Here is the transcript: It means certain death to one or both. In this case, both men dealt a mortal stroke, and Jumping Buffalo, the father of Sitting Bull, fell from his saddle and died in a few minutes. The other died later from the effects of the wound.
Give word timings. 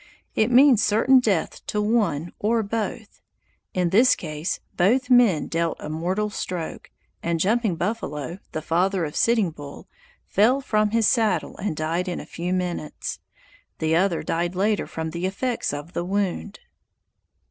It 0.33 0.49
means 0.49 0.81
certain 0.81 1.19
death 1.19 1.63
to 1.67 1.79
one 1.79 2.33
or 2.39 2.63
both. 2.63 3.21
In 3.75 3.91
this 3.91 4.15
case, 4.15 4.59
both 4.75 5.11
men 5.11 5.45
dealt 5.45 5.77
a 5.79 5.91
mortal 5.91 6.31
stroke, 6.31 6.89
and 7.21 7.39
Jumping 7.39 7.75
Buffalo, 7.75 8.39
the 8.51 8.63
father 8.63 9.05
of 9.05 9.15
Sitting 9.15 9.51
Bull, 9.51 9.87
fell 10.25 10.59
from 10.59 10.89
his 10.89 11.05
saddle 11.05 11.55
and 11.57 11.75
died 11.75 12.07
in 12.07 12.19
a 12.19 12.25
few 12.25 12.51
minutes. 12.51 13.19
The 13.77 13.95
other 13.95 14.23
died 14.23 14.55
later 14.55 14.87
from 14.87 15.11
the 15.11 15.27
effects 15.27 15.71
of 15.71 15.93
the 15.93 16.03
wound. 16.03 16.61